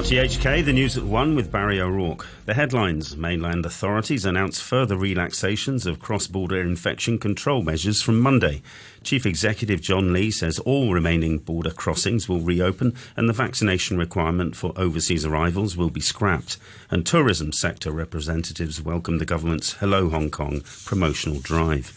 RTHK, 0.00 0.64
the 0.64 0.72
news 0.72 0.96
at 0.96 1.04
one 1.04 1.36
with 1.36 1.52
Barry 1.52 1.78
O'Rourke. 1.78 2.26
The 2.46 2.54
headlines 2.54 3.18
Mainland 3.18 3.66
authorities 3.66 4.24
announce 4.24 4.58
further 4.58 4.96
relaxations 4.96 5.84
of 5.84 6.00
cross 6.00 6.26
border 6.26 6.58
infection 6.58 7.18
control 7.18 7.60
measures 7.60 8.00
from 8.00 8.18
Monday. 8.18 8.62
Chief 9.02 9.26
Executive 9.26 9.82
John 9.82 10.10
Lee 10.10 10.30
says 10.30 10.58
all 10.60 10.94
remaining 10.94 11.36
border 11.36 11.70
crossings 11.70 12.30
will 12.30 12.40
reopen 12.40 12.94
and 13.14 13.28
the 13.28 13.34
vaccination 13.34 13.98
requirement 13.98 14.56
for 14.56 14.72
overseas 14.74 15.26
arrivals 15.26 15.76
will 15.76 15.90
be 15.90 16.00
scrapped. 16.00 16.56
And 16.90 17.04
tourism 17.04 17.52
sector 17.52 17.92
representatives 17.92 18.80
welcome 18.80 19.18
the 19.18 19.26
government's 19.26 19.74
Hello 19.74 20.08
Hong 20.08 20.30
Kong 20.30 20.62
promotional 20.86 21.40
drive. 21.40 21.92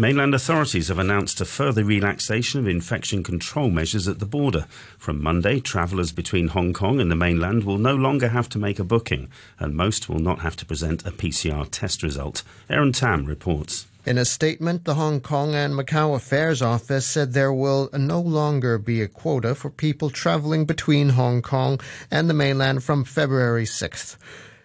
Mainland 0.00 0.32
authorities 0.32 0.86
have 0.86 1.00
announced 1.00 1.40
a 1.40 1.44
further 1.44 1.82
relaxation 1.82 2.60
of 2.60 2.68
infection 2.68 3.24
control 3.24 3.68
measures 3.68 4.06
at 4.06 4.20
the 4.20 4.26
border. 4.26 4.66
From 4.96 5.20
Monday, 5.20 5.58
travellers 5.58 6.12
between 6.12 6.46
Hong 6.46 6.72
Kong 6.72 7.00
and 7.00 7.10
the 7.10 7.16
mainland 7.16 7.64
will 7.64 7.78
no 7.78 7.96
longer 7.96 8.28
have 8.28 8.48
to 8.50 8.60
make 8.60 8.78
a 8.78 8.84
booking, 8.84 9.28
and 9.58 9.74
most 9.74 10.08
will 10.08 10.20
not 10.20 10.38
have 10.38 10.54
to 10.58 10.64
present 10.64 11.04
a 11.04 11.10
PCR 11.10 11.66
test 11.72 12.04
result. 12.04 12.44
Aaron 12.70 12.92
Tam 12.92 13.24
reports. 13.24 13.88
In 14.06 14.18
a 14.18 14.24
statement, 14.24 14.84
the 14.84 14.94
Hong 14.94 15.20
Kong 15.20 15.56
and 15.56 15.74
Macau 15.74 16.14
Affairs 16.14 16.62
Office 16.62 17.04
said 17.04 17.32
there 17.32 17.52
will 17.52 17.90
no 17.92 18.20
longer 18.20 18.78
be 18.78 19.02
a 19.02 19.08
quota 19.08 19.56
for 19.56 19.68
people 19.68 20.10
travelling 20.10 20.64
between 20.64 21.08
Hong 21.08 21.42
Kong 21.42 21.80
and 22.08 22.30
the 22.30 22.34
mainland 22.34 22.84
from 22.84 23.02
February 23.02 23.64
6th. 23.64 24.16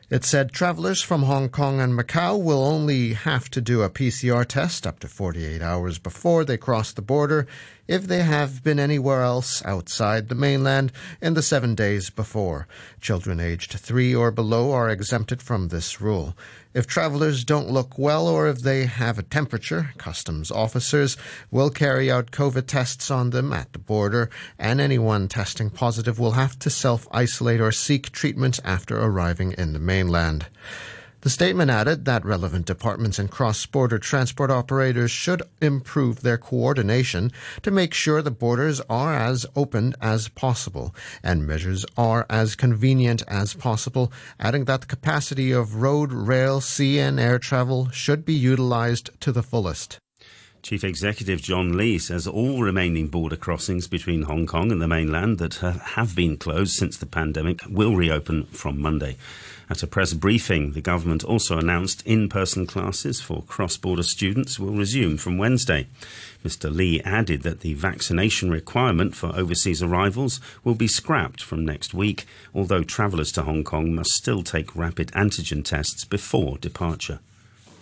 It 0.09 0.25
said 0.25 0.51
travelers 0.51 1.01
from 1.01 1.23
Hong 1.23 1.47
Kong 1.47 1.79
and 1.79 1.97
Macau 1.97 2.37
will 2.37 2.63
only 2.65 3.13
have 3.13 3.49
to 3.51 3.61
do 3.61 3.81
a 3.81 3.89
PCR 3.89 4.45
test 4.45 4.85
up 4.85 4.99
to 4.99 5.07
48 5.07 5.61
hours 5.61 5.97
before 5.97 6.43
they 6.43 6.57
cross 6.57 6.91
the 6.91 7.01
border 7.01 7.47
if 7.87 8.07
they 8.07 8.23
have 8.23 8.63
been 8.63 8.79
anywhere 8.79 9.21
else 9.21 9.63
outside 9.65 10.29
the 10.29 10.35
mainland 10.35 10.91
in 11.21 11.33
the 11.33 11.41
seven 11.41 11.75
days 11.75 12.09
before. 12.09 12.67
Children 13.01 13.39
aged 13.39 13.73
three 13.73 14.15
or 14.15 14.31
below 14.31 14.71
are 14.71 14.89
exempted 14.89 15.41
from 15.41 15.67
this 15.67 15.99
rule. 15.99 16.35
If 16.73 16.87
travelers 16.87 17.43
don't 17.43 17.69
look 17.69 17.99
well 17.99 18.27
or 18.27 18.47
if 18.47 18.61
they 18.61 18.85
have 18.85 19.19
a 19.19 19.23
temperature, 19.23 19.91
customs 19.97 20.49
officers 20.49 21.17
will 21.51 21.69
carry 21.69 22.09
out 22.09 22.31
COVID 22.31 22.65
tests 22.65 23.11
on 23.11 23.29
them 23.29 23.53
at 23.53 23.73
the 23.73 23.79
border, 23.79 24.29
and 24.57 24.81
anyone 24.81 25.27
testing 25.27 25.69
positive 25.69 26.17
will 26.17 26.31
have 26.31 26.57
to 26.59 26.69
self 26.69 27.07
isolate 27.11 27.61
or 27.61 27.71
seek 27.71 28.11
treatment 28.11 28.59
after 28.63 28.99
arriving 28.99 29.51
in 29.51 29.73
the 29.73 29.79
mainland. 29.79 30.47
The 31.23 31.29
statement 31.29 31.71
added 31.71 32.03
that 32.03 32.25
relevant 32.25 32.65
departments 32.65 33.17
and 33.17 33.31
cross 33.31 33.65
border 33.65 33.97
transport 33.97 34.51
operators 34.51 35.09
should 35.09 35.41
improve 35.61 36.19
their 36.19 36.37
coordination 36.37 37.31
to 37.61 37.71
make 37.71 37.93
sure 37.93 38.21
the 38.21 38.29
borders 38.29 38.81
are 38.89 39.15
as 39.15 39.45
open 39.55 39.93
as 40.01 40.27
possible 40.27 40.93
and 41.23 41.47
measures 41.47 41.85
are 41.95 42.25
as 42.29 42.57
convenient 42.57 43.23
as 43.29 43.53
possible, 43.53 44.11
adding 44.37 44.65
that 44.65 44.81
the 44.81 44.87
capacity 44.87 45.53
of 45.53 45.75
road, 45.75 46.11
rail, 46.11 46.59
sea, 46.59 46.99
and 46.99 47.17
air 47.21 47.39
travel 47.39 47.89
should 47.91 48.25
be 48.25 48.33
utilized 48.33 49.09
to 49.21 49.31
the 49.31 49.43
fullest. 49.43 49.99
Chief 50.63 50.85
Executive 50.85 51.41
John 51.41 51.75
Lee 51.75 51.99
says 51.99 52.25
all 52.25 52.61
remaining 52.61 53.09
border 53.09 53.35
crossings 53.35 53.85
between 53.85 54.21
Hong 54.21 54.45
Kong 54.45 54.71
and 54.71 54.81
the 54.81 54.87
mainland 54.87 55.37
that 55.39 55.55
have 55.55 56.15
been 56.15 56.37
closed 56.37 56.71
since 56.71 56.95
the 56.95 57.05
pandemic 57.05 57.59
will 57.67 57.97
reopen 57.97 58.45
from 58.45 58.79
Monday. 58.79 59.17
At 59.69 59.83
a 59.83 59.87
press 59.87 60.13
briefing, 60.13 60.71
the 60.71 60.79
government 60.79 61.21
also 61.25 61.57
announced 61.57 62.01
in 62.07 62.29
person 62.29 62.65
classes 62.65 63.19
for 63.19 63.43
cross 63.43 63.75
border 63.75 64.03
students 64.03 64.57
will 64.57 64.71
resume 64.71 65.17
from 65.17 65.37
Wednesday. 65.37 65.87
Mr. 66.45 66.73
Lee 66.73 67.01
added 67.01 67.41
that 67.41 67.59
the 67.59 67.73
vaccination 67.73 68.49
requirement 68.49 69.17
for 69.17 69.35
overseas 69.35 69.83
arrivals 69.83 70.39
will 70.63 70.75
be 70.75 70.87
scrapped 70.87 71.43
from 71.43 71.65
next 71.65 71.93
week, 71.93 72.25
although 72.55 72.85
travellers 72.85 73.33
to 73.33 73.41
Hong 73.41 73.65
Kong 73.65 73.93
must 73.93 74.11
still 74.11 74.43
take 74.43 74.77
rapid 74.77 75.09
antigen 75.09 75.65
tests 75.65 76.05
before 76.05 76.57
departure. 76.57 77.19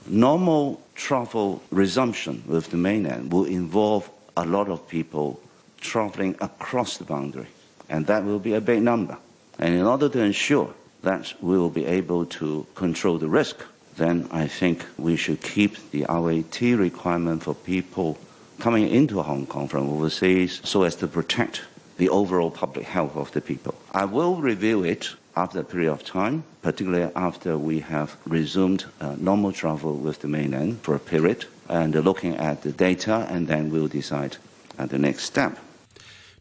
Normal 0.08 0.82
travel 0.96 1.62
resumption 1.72 2.44
with 2.48 2.72
the 2.72 2.78
mainland 2.78 3.32
will 3.32 3.46
involve 3.46 4.10
a 4.36 4.46
lot 4.46 4.70
of 4.70 4.88
people 4.88 5.40
travelling 5.80 6.36
across 6.42 6.98
the 6.98 7.04
boundary, 7.04 7.48
and 7.90 8.08
that 8.08 8.24
will 8.24 8.40
be 8.40 8.54
a 8.54 8.62
big 8.62 8.82
number. 8.82 9.18
And 9.60 9.76
in 9.76 9.86
order 9.86 10.10
to 10.10 10.20
ensure 10.20 10.74
that 11.04 11.34
we 11.42 11.58
will 11.58 11.70
be 11.70 11.86
able 11.86 12.26
to 12.26 12.66
control 12.76 13.18
the 13.18 13.28
risk, 13.28 13.64
then 13.98 14.28
I 14.32 14.48
think 14.48 14.86
we 14.98 15.16
should 15.16 15.42
keep 15.42 15.92
the 15.92 16.06
RAT 16.10 16.62
requirement 16.62 17.44
for 17.44 17.54
people 17.54 18.18
coming 18.60 18.88
into 18.88 19.22
Hong 19.22 19.46
Kong 19.46 19.68
from 19.68 19.90
overseas 19.90 20.62
so 20.64 20.84
as 20.84 20.96
to 20.98 21.08
protect 21.08 21.62
the 21.98 22.10
overall 22.10 22.52
public 22.52 22.86
health 22.86 23.16
of 23.16 23.32
the 23.32 23.42
people. 23.42 23.76
I 23.92 24.06
will 24.06 24.38
review 24.38 24.84
it 24.84 25.10
after 25.36 25.60
a 25.60 25.64
period 25.64 25.92
of 25.92 26.04
time, 26.04 26.44
particularly 26.62 27.12
after 27.16 27.58
we 27.58 27.80
have 27.80 28.18
resumed 28.26 28.86
uh, 29.00 29.16
normal 29.20 29.52
travel 29.52 29.96
with 29.96 30.20
the 30.22 30.28
mainland 30.28 30.82
for 30.82 30.96
a 30.96 31.00
period 31.00 31.46
and 31.70 31.96
looking 31.96 32.36
at 32.36 32.64
the 32.64 32.72
data, 32.72 33.28
and 33.30 33.48
then 33.48 33.72
we'll 33.72 33.88
decide 33.88 34.38
uh, 34.78 34.86
the 34.86 35.00
next 35.00 35.24
step. 35.24 35.58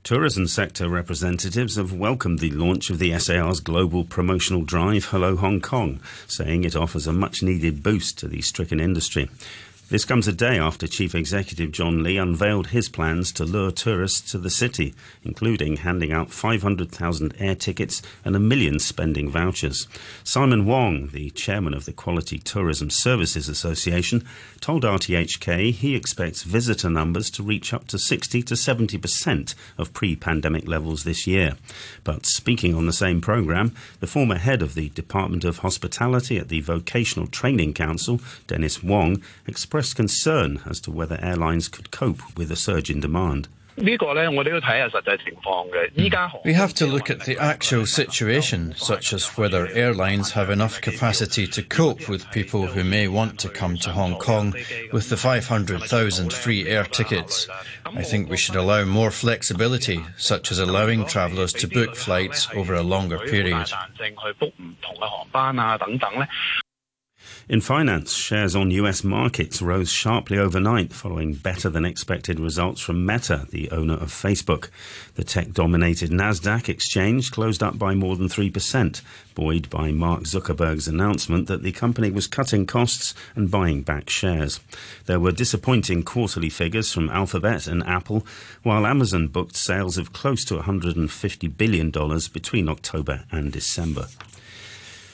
Tourism 0.02 0.46
sector 0.46 0.88
representatives 0.88 1.76
have 1.76 1.92
welcomed 1.92 2.38
the 2.38 2.50
launch 2.50 2.88
of 2.88 2.98
the 2.98 3.16
SAR's 3.18 3.60
global 3.60 4.02
promotional 4.02 4.62
drive 4.62 5.04
Hello 5.06 5.36
Hong 5.36 5.60
Kong, 5.60 6.00
saying 6.26 6.64
it 6.64 6.74
offers 6.74 7.06
a 7.06 7.12
much 7.12 7.42
needed 7.42 7.82
boost 7.82 8.18
to 8.18 8.26
the 8.26 8.40
stricken 8.40 8.80
industry. 8.80 9.28
This 9.90 10.04
comes 10.04 10.28
a 10.28 10.32
day 10.32 10.56
after 10.56 10.86
Chief 10.86 11.16
Executive 11.16 11.72
John 11.72 12.04
Lee 12.04 12.16
unveiled 12.16 12.68
his 12.68 12.88
plans 12.88 13.32
to 13.32 13.44
lure 13.44 13.72
tourists 13.72 14.30
to 14.30 14.38
the 14.38 14.48
city, 14.48 14.94
including 15.24 15.78
handing 15.78 16.12
out 16.12 16.30
500,000 16.30 17.34
air 17.40 17.56
tickets 17.56 18.00
and 18.24 18.36
a 18.36 18.38
million 18.38 18.78
spending 18.78 19.28
vouchers. 19.28 19.88
Simon 20.22 20.64
Wong, 20.64 21.08
the 21.08 21.30
chairman 21.30 21.74
of 21.74 21.86
the 21.86 21.92
Quality 21.92 22.38
Tourism 22.38 22.88
Services 22.88 23.48
Association, 23.48 24.24
told 24.60 24.84
RTHK 24.84 25.72
he 25.72 25.96
expects 25.96 26.44
visitor 26.44 26.88
numbers 26.88 27.28
to 27.32 27.42
reach 27.42 27.74
up 27.74 27.88
to 27.88 27.98
60 27.98 28.44
to 28.44 28.54
70% 28.54 29.56
of 29.76 29.92
pre 29.92 30.14
pandemic 30.14 30.68
levels 30.68 31.02
this 31.02 31.26
year. 31.26 31.56
But 32.04 32.26
speaking 32.26 32.76
on 32.76 32.86
the 32.86 32.92
same 32.92 33.20
programme, 33.20 33.74
the 33.98 34.06
former 34.06 34.36
head 34.36 34.62
of 34.62 34.74
the 34.74 34.90
Department 34.90 35.44
of 35.44 35.58
Hospitality 35.58 36.38
at 36.38 36.46
the 36.46 36.60
Vocational 36.60 37.26
Training 37.26 37.74
Council, 37.74 38.20
Dennis 38.46 38.84
Wong, 38.84 39.20
expressed 39.48 39.79
expressed 39.80 39.96
concern 39.96 40.60
as 40.68 40.78
to 40.78 40.90
whether 40.90 41.18
airlines 41.22 41.66
could 41.66 41.90
cope 41.90 42.20
with 42.36 42.52
a 42.52 42.56
surge 42.56 42.90
in 42.90 43.00
demand. 43.00 43.48
We 43.78 43.96
have 46.52 46.74
to 46.74 46.86
look 46.86 47.08
at 47.08 47.24
the 47.24 47.38
actual 47.40 47.86
situation, 47.86 48.74
such 48.76 49.14
as 49.14 49.38
whether 49.38 49.68
airlines 49.68 50.32
have 50.32 50.50
enough 50.50 50.82
capacity 50.82 51.46
to 51.46 51.62
cope 51.62 52.10
with 52.10 52.30
people 52.30 52.66
who 52.66 52.84
may 52.84 53.08
want 53.08 53.38
to 53.38 53.48
come 53.48 53.78
to 53.78 53.90
Hong 53.90 54.18
Kong 54.18 54.54
with 54.92 55.08
the 55.08 55.16
500,000 55.16 56.30
free 56.30 56.68
air 56.68 56.84
tickets. 56.84 57.48
I 57.86 58.02
think 58.02 58.28
we 58.28 58.36
should 58.36 58.56
allow 58.56 58.84
more 58.84 59.10
flexibility, 59.10 60.04
such 60.18 60.52
as 60.52 60.58
allowing 60.58 61.06
travellers 61.06 61.54
to 61.54 61.66
book 61.66 61.96
flights 61.96 62.48
over 62.54 62.74
a 62.74 62.82
longer 62.82 63.18
period. 63.18 63.72
In 67.50 67.60
finance, 67.60 68.12
shares 68.12 68.54
on 68.54 68.70
US 68.70 69.02
markets 69.02 69.60
rose 69.60 69.90
sharply 69.90 70.38
overnight 70.38 70.92
following 70.92 71.32
better 71.34 71.68
than 71.68 71.84
expected 71.84 72.38
results 72.38 72.80
from 72.80 73.04
Meta, 73.04 73.48
the 73.50 73.68
owner 73.72 73.94
of 73.94 74.12
Facebook. 74.12 74.68
The 75.16 75.24
tech 75.24 75.50
dominated 75.50 76.12
NASDAQ 76.12 76.68
exchange 76.68 77.32
closed 77.32 77.60
up 77.60 77.76
by 77.76 77.96
more 77.96 78.14
than 78.14 78.28
3%, 78.28 79.02
buoyed 79.34 79.68
by 79.68 79.90
Mark 79.90 80.20
Zuckerberg's 80.26 80.86
announcement 80.86 81.48
that 81.48 81.64
the 81.64 81.72
company 81.72 82.12
was 82.12 82.28
cutting 82.28 82.66
costs 82.66 83.14
and 83.34 83.50
buying 83.50 83.82
back 83.82 84.08
shares. 84.08 84.60
There 85.06 85.18
were 85.18 85.32
disappointing 85.32 86.04
quarterly 86.04 86.50
figures 86.50 86.92
from 86.92 87.10
Alphabet 87.10 87.66
and 87.66 87.82
Apple, 87.82 88.24
while 88.62 88.86
Amazon 88.86 89.26
booked 89.26 89.56
sales 89.56 89.98
of 89.98 90.12
close 90.12 90.44
to 90.44 90.54
$150 90.54 91.56
billion 91.56 91.90
between 92.32 92.68
October 92.68 93.24
and 93.32 93.50
December. 93.50 94.06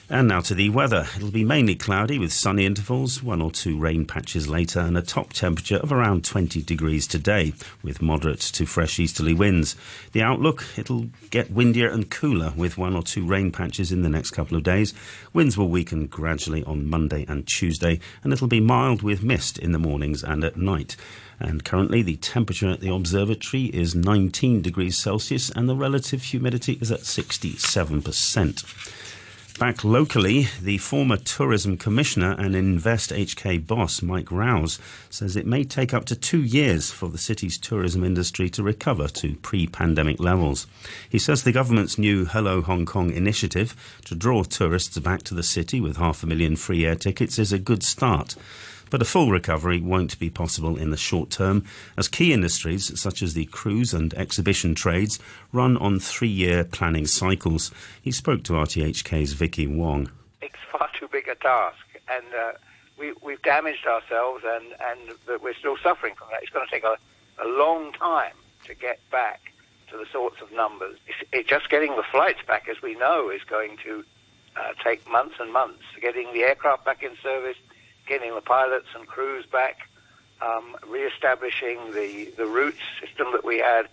And 0.08 0.28
now 0.28 0.38
to 0.42 0.54
the 0.54 0.70
weather. 0.70 1.08
It'll 1.16 1.32
be 1.32 1.42
mainly 1.42 1.74
cloudy 1.74 2.16
with 2.16 2.32
sunny 2.32 2.64
intervals, 2.64 3.24
one 3.24 3.42
or 3.42 3.50
two 3.50 3.76
rain 3.76 4.04
patches 4.04 4.46
later, 4.46 4.78
and 4.78 4.96
a 4.96 5.02
top 5.02 5.32
temperature 5.32 5.78
of 5.78 5.90
around 5.90 6.24
20 6.24 6.62
degrees 6.62 7.08
today, 7.08 7.54
with 7.82 8.00
moderate 8.00 8.38
to 8.38 8.66
fresh 8.66 9.00
easterly 9.00 9.34
winds. 9.34 9.74
The 10.12 10.22
outlook, 10.22 10.64
it'll 10.76 11.08
get 11.30 11.50
windier 11.50 11.90
and 11.90 12.08
cooler 12.08 12.52
with 12.56 12.78
one 12.78 12.94
or 12.94 13.02
two 13.02 13.26
rain 13.26 13.50
patches 13.50 13.90
in 13.90 14.02
the 14.02 14.08
next 14.08 14.30
couple 14.30 14.56
of 14.56 14.62
days. 14.62 14.94
Winds 15.32 15.58
will 15.58 15.68
weaken 15.68 16.06
gradually 16.06 16.62
on 16.62 16.88
Monday 16.88 17.26
and 17.28 17.44
Tuesday, 17.44 17.98
and 18.22 18.32
it'll 18.32 18.46
be 18.46 18.60
mild 18.60 19.02
with 19.02 19.24
mist 19.24 19.58
in 19.58 19.72
the 19.72 19.78
mornings 19.80 20.22
and 20.22 20.44
at 20.44 20.56
night. 20.56 20.94
And 21.40 21.64
currently, 21.64 22.02
the 22.02 22.16
temperature 22.16 22.70
at 22.70 22.78
the 22.78 22.94
observatory 22.94 23.64
is 23.64 23.96
19 23.96 24.62
degrees 24.62 24.96
Celsius, 24.96 25.50
and 25.50 25.68
the 25.68 25.74
relative 25.74 26.22
humidity 26.22 26.78
is 26.80 26.92
at 26.92 27.00
67%. 27.00 29.02
Back 29.58 29.84
locally, 29.84 30.48
the 30.60 30.76
former 30.76 31.16
tourism 31.16 31.78
commissioner 31.78 32.36
and 32.38 32.54
Invest 32.54 33.10
HK 33.10 33.66
boss, 33.66 34.02
Mike 34.02 34.30
Rowse, 34.30 34.78
says 35.08 35.34
it 35.34 35.46
may 35.46 35.64
take 35.64 35.94
up 35.94 36.04
to 36.06 36.14
two 36.14 36.42
years 36.42 36.90
for 36.90 37.08
the 37.08 37.16
city's 37.16 37.56
tourism 37.56 38.04
industry 38.04 38.50
to 38.50 38.62
recover 38.62 39.08
to 39.08 39.34
pre 39.36 39.66
pandemic 39.66 40.20
levels. 40.20 40.66
He 41.08 41.18
says 41.18 41.42
the 41.42 41.52
government's 41.52 41.96
new 41.96 42.26
Hello 42.26 42.60
Hong 42.60 42.84
Kong 42.84 43.10
initiative 43.10 43.74
to 44.04 44.14
draw 44.14 44.42
tourists 44.42 44.98
back 44.98 45.22
to 45.22 45.34
the 45.34 45.42
city 45.42 45.80
with 45.80 45.96
half 45.96 46.22
a 46.22 46.26
million 46.26 46.56
free 46.56 46.84
air 46.84 46.94
tickets 46.94 47.38
is 47.38 47.50
a 47.50 47.58
good 47.58 47.82
start. 47.82 48.36
But 48.88 49.02
a 49.02 49.04
full 49.04 49.30
recovery 49.30 49.80
won't 49.80 50.18
be 50.18 50.30
possible 50.30 50.76
in 50.76 50.90
the 50.90 50.96
short 50.96 51.30
term, 51.30 51.64
as 51.96 52.06
key 52.06 52.32
industries 52.32 52.98
such 52.98 53.20
as 53.22 53.34
the 53.34 53.46
cruise 53.46 53.92
and 53.92 54.14
exhibition 54.14 54.74
trades 54.76 55.18
run 55.52 55.76
on 55.78 55.98
three 55.98 56.28
year 56.28 56.62
planning 56.62 57.06
cycles. 57.06 57.72
He 58.00 58.12
spoke 58.12 58.44
to 58.44 58.52
RTHK's 58.52 59.32
Vicky 59.32 59.66
Wong. 59.66 60.10
It's 60.40 60.54
far 60.70 60.88
too 60.98 61.08
big 61.08 61.26
a 61.28 61.34
task, 61.34 61.84
and 62.08 62.26
uh, 62.32 62.52
we, 62.98 63.12
we've 63.22 63.42
damaged 63.42 63.86
ourselves, 63.86 64.44
and, 64.46 64.66
and 64.80 65.40
we're 65.42 65.54
still 65.54 65.76
suffering 65.82 66.14
from 66.14 66.28
that. 66.30 66.42
It's 66.42 66.52
going 66.52 66.66
to 66.66 66.70
take 66.70 66.84
a, 66.84 66.96
a 67.42 67.48
long 67.48 67.92
time 67.92 68.34
to 68.66 68.74
get 68.74 68.98
back 69.10 69.40
to 69.90 69.96
the 69.96 70.06
sorts 70.12 70.40
of 70.40 70.52
numbers. 70.52 70.98
It's, 71.06 71.28
it, 71.32 71.48
just 71.48 71.70
getting 71.70 71.96
the 71.96 72.04
flights 72.10 72.40
back, 72.46 72.68
as 72.68 72.82
we 72.82 72.94
know, 72.94 73.30
is 73.30 73.42
going 73.48 73.78
to 73.84 74.04
uh, 74.56 74.72
take 74.82 75.08
months 75.10 75.36
and 75.40 75.52
months. 75.52 75.82
Getting 76.00 76.32
the 76.32 76.40
aircraft 76.40 76.84
back 76.84 77.02
in 77.02 77.12
service, 77.22 77.56
getting 78.06 78.34
the 78.34 78.40
pilots 78.40 78.88
and 78.94 79.06
crews 79.06 79.44
back, 79.46 79.88
um, 80.42 80.76
re-establishing 80.86 81.92
the, 81.92 82.32
the 82.36 82.46
route 82.46 82.76
system 83.00 83.28
that 83.32 83.44
we 83.44 83.58
had. 83.58 83.88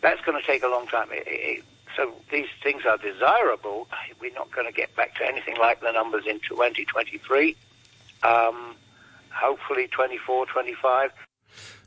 That's 0.00 0.20
going 0.22 0.40
to 0.40 0.46
take 0.46 0.62
a 0.62 0.68
long 0.68 0.86
time. 0.86 1.08
It, 1.10 1.24
it, 1.26 1.64
so 1.96 2.12
these 2.30 2.46
things 2.62 2.82
are 2.88 2.96
desirable. 2.98 3.88
We're 4.20 4.34
not 4.34 4.50
going 4.50 4.66
to 4.66 4.72
get 4.72 4.94
back 4.96 5.16
to 5.16 5.26
anything 5.26 5.56
like 5.60 5.80
the 5.80 5.92
numbers 5.92 6.24
in 6.26 6.40
2023. 6.40 7.56
Um, 8.22 8.76
hopefully 9.30 9.88
24, 9.88 10.46
25. 10.46 11.10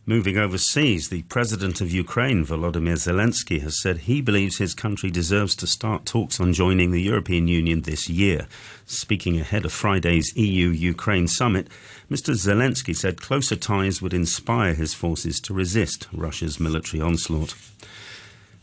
Moving 0.07 0.38
overseas, 0.38 1.10
the 1.10 1.24
president 1.24 1.81
of 1.81 1.90
Ukraine, 1.90 2.46
Volodymyr 2.46 2.96
Zelensky, 2.96 3.60
has 3.62 3.81
said 3.81 3.98
he 3.98 4.22
believes 4.22 4.60
his 4.60 4.75
country 4.75 5.10
deserves 5.10 5.56
to 5.56 5.66
start 5.66 6.06
talks 6.06 6.40
on 6.40 6.54
joining 6.54 6.92
the 6.92 7.02
European 7.02 7.48
Union 7.48 7.81
this 7.81 8.07
year. 8.07 8.46
Speaking 8.86 9.40
ahead 9.40 9.66
of 9.66 9.74
Friday's 9.74 10.31
EU 10.36 10.68
Ukraine 10.68 11.28
summit, 11.28 11.69
Mr. 12.07 12.36
Zelensky 12.36 12.96
said 12.96 13.19
closer 13.19 13.56
ties 13.56 14.00
would 14.00 14.13
inspire 14.13 14.75
his 14.75 14.94
forces 14.94 15.40
to 15.40 15.56
resist 15.56 16.08
Russia's 16.13 16.60
military 16.60 17.01
onslaught. 17.01 17.56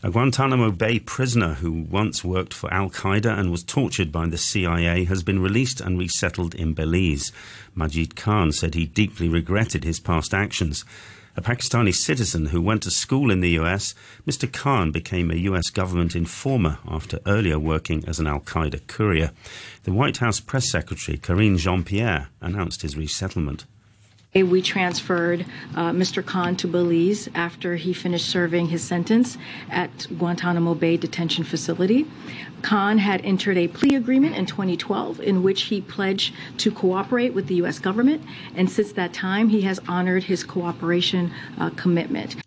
A 0.01 0.11
Guantanamo 0.11 0.71
Bay 0.71 0.97
prisoner 0.97 1.55
who 1.55 1.73
once 1.73 2.23
worked 2.23 2.53
for 2.53 2.73
Al 2.73 2.89
Qaeda 2.89 3.37
and 3.37 3.51
was 3.51 3.63
tortured 3.63 4.13
by 4.13 4.27
the 4.27 4.37
CIA 4.37 5.03
has 5.03 5.23
been 5.23 5.39
released 5.39 5.81
and 5.81 5.99
resettled 5.99 6.55
in 6.55 6.73
Belize. 6.73 7.33
Majid 7.75 8.15
Khan 8.15 8.53
said 8.53 8.75
he 8.75 8.85
deeply 8.85 9.27
regretted 9.27 9.83
his 9.83 9.99
past 9.99 10.33
actions. 10.33 10.85
A 11.35 11.41
Pakistani 11.41 11.93
citizen 11.95 12.47
who 12.47 12.61
went 12.61 12.83
to 12.83 12.91
school 12.91 13.31
in 13.31 13.39
the 13.39 13.57
US, 13.59 13.95
Mr. 14.27 14.51
Khan 14.51 14.91
became 14.91 15.31
a 15.31 15.45
US 15.49 15.71
government 15.71 16.15
informer 16.15 16.77
after 16.87 17.19
earlier 17.25 17.57
working 17.57 18.03
as 18.07 18.19
an 18.19 18.27
Al 18.27 18.39
Qaeda 18.39 18.85
courier. 18.85 19.31
The 19.83 19.93
White 19.93 20.17
House 20.17 20.39
press 20.39 20.69
secretary, 20.69 21.17
Karine 21.17 21.57
Jean 21.57 21.83
Pierre, 21.83 22.29
announced 22.39 22.83
his 22.83 22.95
resettlement. 22.95 23.65
We 24.33 24.63
transferred 24.63 25.45
uh, 25.75 25.91
Mr. 25.91 26.25
Khan 26.25 26.55
to 26.55 26.67
Belize 26.67 27.29
after 27.35 27.75
he 27.75 27.93
finished 27.93 28.27
serving 28.27 28.69
his 28.69 28.83
sentence 28.83 29.37
at 29.69 30.07
Guantanamo 30.17 30.73
Bay 30.73 30.97
Detention 30.97 31.43
Facility. 31.43 32.07
Khan 32.63 32.97
had 32.97 33.23
entered 33.23 33.57
a 33.57 33.67
plea 33.67 33.95
agreement 33.95 34.35
in 34.35 34.47
2012 34.47 35.19
in 35.19 35.43
which 35.43 35.63
he 35.63 35.81
pledged 35.81 36.33
to 36.57 36.71
cooperate 36.71 37.35
with 37.35 37.45
the 37.45 37.55
U.S. 37.55 37.77
government, 37.77 38.23
and 38.55 38.71
since 38.71 38.91
that 38.93 39.13
time, 39.13 39.49
he 39.49 39.61
has 39.61 39.79
honored 39.87 40.23
his 40.23 40.43
cooperation 40.43 41.31
uh, 41.59 41.69
commitment. 41.71 42.42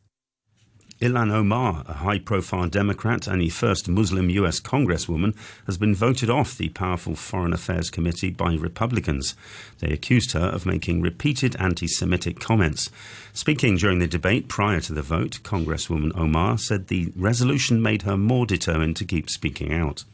Ilhan 0.98 1.30
Omar, 1.30 1.84
a 1.86 1.92
high 1.92 2.18
profile 2.18 2.68
Democrat 2.68 3.26
and 3.26 3.42
the 3.42 3.50
first 3.50 3.86
Muslim 3.86 4.30
U.S. 4.30 4.60
Congresswoman, 4.60 5.36
has 5.66 5.76
been 5.76 5.94
voted 5.94 6.30
off 6.30 6.56
the 6.56 6.70
powerful 6.70 7.14
Foreign 7.14 7.52
Affairs 7.52 7.90
Committee 7.90 8.30
by 8.30 8.54
Republicans. 8.54 9.34
They 9.80 9.90
accused 9.90 10.32
her 10.32 10.46
of 10.46 10.64
making 10.64 11.02
repeated 11.02 11.54
anti 11.56 11.86
Semitic 11.86 12.40
comments. 12.40 12.88
Speaking 13.34 13.76
during 13.76 13.98
the 13.98 14.06
debate 14.06 14.48
prior 14.48 14.80
to 14.80 14.94
the 14.94 15.02
vote, 15.02 15.40
Congresswoman 15.42 16.16
Omar 16.16 16.56
said 16.56 16.86
the 16.86 17.12
resolution 17.14 17.82
made 17.82 18.02
her 18.02 18.16
more 18.16 18.46
determined 18.46 18.96
to 18.96 19.04
keep 19.04 19.28
speaking 19.28 19.74
out. 19.74 20.04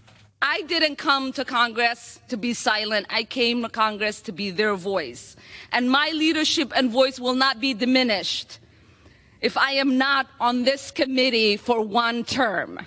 I 0.44 0.62
didn't 0.62 0.96
come 0.96 1.32
to 1.34 1.44
Congress 1.44 2.18
to 2.26 2.36
be 2.36 2.54
silent. 2.54 3.06
I 3.08 3.22
came 3.22 3.62
to 3.62 3.68
Congress 3.68 4.20
to 4.22 4.32
be 4.32 4.50
their 4.50 4.74
voice. 4.74 5.36
And 5.70 5.88
my 5.88 6.10
leadership 6.12 6.72
and 6.74 6.90
voice 6.90 7.20
will 7.20 7.36
not 7.36 7.60
be 7.60 7.72
diminished 7.72 8.58
if 9.42 9.56
I 9.56 9.72
am 9.72 9.98
not 9.98 10.28
on 10.40 10.62
this 10.62 10.90
committee 10.90 11.56
for 11.56 11.82
one 11.84 12.24
term. 12.24 12.78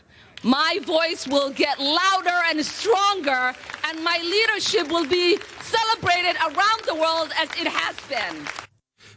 My 0.42 0.80
voice 0.84 1.28
will 1.28 1.50
get 1.50 1.80
louder 1.80 2.40
and 2.48 2.66
stronger, 2.66 3.54
and 3.88 4.04
my 4.04 4.20
leadership 4.24 4.88
will 4.90 5.08
be 5.08 5.38
celebrated 5.62 6.36
around 6.42 6.82
the 6.88 6.96
world 6.96 7.32
as 7.40 7.50
it 7.60 7.68
has 7.68 7.96
been. 8.08 8.48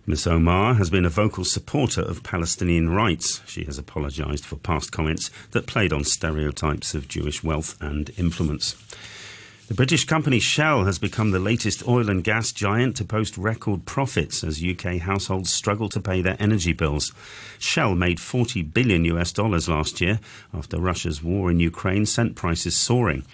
Ms. 0.07 0.27
Omar 0.27 0.75
has 0.75 0.89
been 0.89 1.05
a 1.05 1.11
vocal 1.11 1.45
supporter 1.45 2.01
of 2.01 2.23
Palestinian 2.23 2.89
rights. 2.89 3.43
She 3.47 3.65
has 3.65 3.77
apologised 3.77 4.47
for 4.47 4.57
past 4.57 4.91
comments 4.91 5.31
that 5.51 5.67
played 5.67 5.93
on 5.93 6.03
stereotypes 6.05 6.95
of 6.95 7.09
Jewish 7.09 7.45
wealth 7.45 7.77
and 7.79 8.11
influence. 8.17 8.75
The 9.69 9.75
British 9.75 10.07
company 10.07 10.39
Shell 10.39 10.85
has 10.85 10.99
become 10.99 11.31
the 11.31 11.39
latest 11.39 11.87
oil 11.87 12.09
and 12.09 12.25
gas 12.25 12.53
giant 12.53 12.97
to 12.97 13.05
post 13.05 13.37
record 13.37 13.85
profits 13.85 14.43
as 14.43 14.65
UK 14.65 14.97
households 14.97 15.53
struggle 15.53 15.91
to 15.91 16.01
pay 16.01 16.23
their 16.23 16.39
energy 16.41 16.73
bills. 16.73 17.13
Shell 17.59 17.95
made 17.95 18.19
40 18.19 18.63
billion 18.63 19.05
US 19.05 19.31
dollars 19.31 19.69
last 19.69 20.01
year 20.01 20.21
after 20.55 20.81
Russia's 20.81 21.23
war 21.23 21.51
in 21.51 21.61
Ukraine 21.61 22.07
sent 22.07 22.35
prices 22.35 22.79
soaring. 22.79 23.27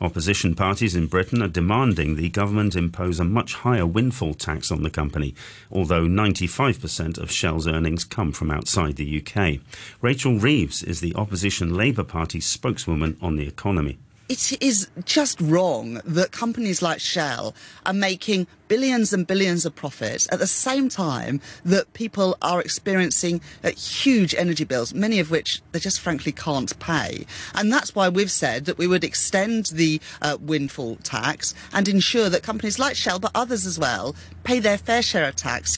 Opposition 0.00 0.54
parties 0.54 0.94
in 0.94 1.08
Britain 1.08 1.42
are 1.42 1.48
demanding 1.48 2.14
the 2.14 2.28
government 2.28 2.76
impose 2.76 3.18
a 3.18 3.24
much 3.24 3.54
higher 3.54 3.84
windfall 3.84 4.34
tax 4.34 4.70
on 4.70 4.84
the 4.84 4.90
company, 4.90 5.34
although 5.72 6.06
95% 6.06 7.18
of 7.18 7.32
Shell's 7.32 7.66
earnings 7.66 8.04
come 8.04 8.30
from 8.30 8.52
outside 8.52 8.94
the 8.94 9.20
UK. 9.20 9.58
Rachel 10.00 10.38
Reeves 10.38 10.84
is 10.84 11.00
the 11.00 11.16
opposition 11.16 11.74
Labour 11.74 12.04
Party 12.04 12.38
spokeswoman 12.38 13.16
on 13.20 13.34
the 13.34 13.48
economy 13.48 13.98
it 14.30 14.62
is 14.62 14.88
just 15.04 15.40
wrong 15.40 16.00
that 16.04 16.30
companies 16.30 16.80
like 16.80 17.00
Shell 17.00 17.52
are 17.84 17.92
making 17.92 18.46
billions 18.68 19.12
and 19.12 19.26
billions 19.26 19.66
of 19.66 19.74
profits 19.74 20.28
at 20.30 20.38
the 20.38 20.46
same 20.46 20.88
time 20.88 21.40
that 21.64 21.92
people 21.94 22.38
are 22.40 22.60
experiencing 22.60 23.40
uh, 23.64 23.70
huge 23.70 24.32
energy 24.36 24.62
bills, 24.62 24.94
many 24.94 25.18
of 25.18 25.32
which 25.32 25.62
they 25.72 25.80
just 25.80 25.98
frankly 25.98 26.30
can't 26.30 26.78
pay. 26.78 27.26
And 27.56 27.72
that's 27.72 27.96
why 27.96 28.08
we've 28.08 28.30
said 28.30 28.66
that 28.66 28.78
we 28.78 28.86
would 28.86 29.02
extend 29.02 29.66
the 29.66 30.00
uh, 30.22 30.36
windfall 30.40 30.94
tax 31.02 31.52
and 31.72 31.88
ensure 31.88 32.28
that 32.28 32.44
companies 32.44 32.78
like 32.78 32.94
Shell, 32.94 33.18
but 33.18 33.32
others 33.34 33.66
as 33.66 33.80
well, 33.80 34.14
pay 34.44 34.60
their 34.60 34.78
fair 34.78 35.02
share 35.02 35.26
of 35.26 35.34
tax. 35.34 35.76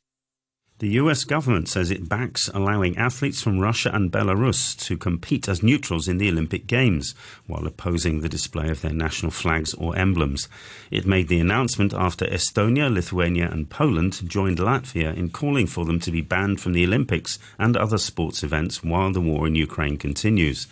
The 0.82 0.98
US 0.98 1.22
government 1.22 1.68
says 1.68 1.92
it 1.92 2.08
backs 2.08 2.50
allowing 2.52 2.98
athletes 2.98 3.40
from 3.40 3.60
Russia 3.60 3.92
and 3.94 4.10
Belarus 4.10 4.76
to 4.78 4.96
compete 4.96 5.48
as 5.48 5.62
neutrals 5.62 6.08
in 6.08 6.18
the 6.18 6.28
Olympic 6.28 6.66
Games 6.66 7.14
while 7.46 7.68
opposing 7.68 8.18
the 8.18 8.28
display 8.28 8.68
of 8.68 8.80
their 8.80 8.92
national 8.92 9.30
flags 9.30 9.74
or 9.74 9.96
emblems. 9.96 10.48
It 10.90 11.06
made 11.06 11.28
the 11.28 11.38
announcement 11.38 11.94
after 11.94 12.26
Estonia, 12.26 12.92
Lithuania, 12.92 13.48
and 13.48 13.70
Poland 13.70 14.28
joined 14.28 14.58
Latvia 14.58 15.16
in 15.16 15.30
calling 15.30 15.68
for 15.68 15.84
them 15.84 16.00
to 16.00 16.10
be 16.10 16.20
banned 16.20 16.60
from 16.60 16.72
the 16.72 16.84
Olympics 16.84 17.38
and 17.60 17.76
other 17.76 17.96
sports 17.96 18.42
events 18.42 18.82
while 18.82 19.12
the 19.12 19.20
war 19.20 19.46
in 19.46 19.54
Ukraine 19.54 19.96
continues. 19.96 20.66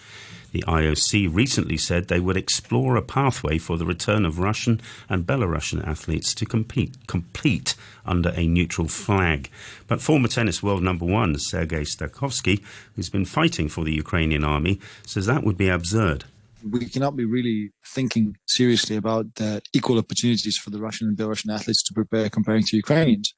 The 0.52 0.64
IOC 0.66 1.32
recently 1.32 1.76
said 1.76 2.08
they 2.08 2.20
would 2.20 2.36
explore 2.36 2.96
a 2.96 3.02
pathway 3.02 3.58
for 3.58 3.76
the 3.76 3.86
return 3.86 4.24
of 4.24 4.38
Russian 4.38 4.80
and 5.08 5.26
Belarusian 5.26 5.86
athletes 5.86 6.34
to 6.34 6.46
compete, 6.46 7.06
compete 7.06 7.74
under 8.04 8.32
a 8.34 8.46
neutral 8.46 8.88
flag. 8.88 9.50
But 9.86 10.00
former 10.00 10.28
tennis 10.28 10.62
world 10.62 10.82
number 10.82 11.04
one, 11.04 11.38
Sergei 11.38 11.82
Stakhovsky, 11.82 12.62
who's 12.96 13.10
been 13.10 13.24
fighting 13.24 13.68
for 13.68 13.84
the 13.84 13.92
Ukrainian 13.92 14.44
army, 14.44 14.80
says 15.06 15.26
that 15.26 15.44
would 15.44 15.56
be 15.56 15.68
absurd 15.68 16.24
we 16.68 16.86
cannot 16.86 17.16
be 17.16 17.24
really 17.24 17.72
thinking 17.86 18.36
seriously 18.46 18.96
about 18.96 19.34
the 19.36 19.62
equal 19.72 19.98
opportunities 19.98 20.56
for 20.56 20.70
the 20.70 20.80
Russian 20.80 21.08
and 21.08 21.16
Belarusian 21.16 21.54
athletes 21.54 21.82
to 21.84 21.94
prepare 21.94 22.28
comparing 22.28 22.62
to 22.64 22.76
Ukrainians. 22.76 23.34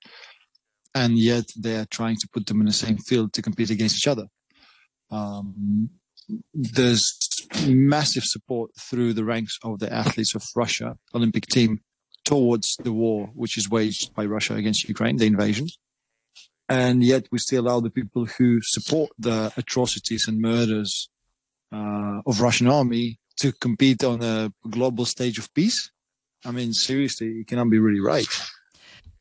And 0.94 1.18
yet 1.18 1.44
they 1.56 1.76
are 1.76 1.86
trying 1.86 2.16
to 2.16 2.28
put 2.32 2.46
them 2.46 2.60
in 2.60 2.66
the 2.66 2.72
same 2.72 2.98
field 2.98 3.32
to 3.34 3.42
compete 3.42 3.70
against 3.70 3.96
each 3.96 4.08
other. 4.08 4.26
Um, 5.10 5.90
there's 6.54 7.18
massive 7.66 8.24
support 8.24 8.70
through 8.78 9.12
the 9.12 9.24
ranks 9.24 9.58
of 9.62 9.78
the 9.78 9.92
athletes 9.92 10.34
of 10.34 10.44
Russia 10.56 10.96
Olympic 11.14 11.46
team 11.46 11.80
towards 12.24 12.76
the 12.76 12.92
war 12.92 13.30
which 13.34 13.58
is 13.58 13.68
waged 13.68 14.14
by 14.14 14.24
Russia 14.24 14.54
against 14.54 14.88
Ukraine, 14.88 15.16
the 15.16 15.26
invasion. 15.26 15.68
And 16.68 17.02
yet 17.02 17.26
we 17.30 17.38
still 17.38 17.66
allow 17.66 17.80
the 17.80 17.90
people 17.90 18.24
who 18.24 18.60
support 18.62 19.10
the 19.18 19.52
atrocities 19.56 20.26
and 20.28 20.40
murders 20.40 21.10
uh, 21.72 22.22
of 22.24 22.40
Russian 22.40 22.68
army 22.68 23.18
to 23.40 23.52
compete 23.52 24.04
on 24.04 24.22
a 24.22 24.52
global 24.70 25.04
stage 25.04 25.38
of 25.38 25.52
peace. 25.54 25.90
I 26.44 26.50
mean, 26.50 26.72
seriously, 26.72 27.40
it 27.40 27.46
cannot 27.46 27.70
be 27.70 27.78
really 27.78 28.00
right. 28.00 28.26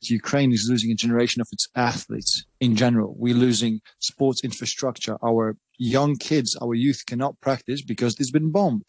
Ukraine 0.09 0.51
is 0.51 0.67
losing 0.69 0.91
a 0.91 0.95
generation 0.95 1.41
of 1.41 1.47
its 1.51 1.67
athletes 1.75 2.45
in 2.59 2.75
general. 2.75 3.15
We're 3.17 3.35
losing 3.35 3.81
sports 3.99 4.43
infrastructure. 4.43 5.17
Our 5.23 5.57
young 5.77 6.15
kids, 6.15 6.57
our 6.61 6.73
youth 6.73 7.03
cannot 7.05 7.39
practice 7.41 7.81
because 7.81 8.19
it's 8.19 8.31
been 8.31 8.51
bombed. 8.51 8.85